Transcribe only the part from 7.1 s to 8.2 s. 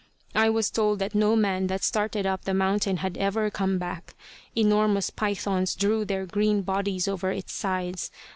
its sides.